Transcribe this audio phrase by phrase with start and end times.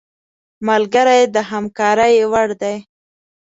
[0.67, 2.75] ملګری د همکارۍ وړ دی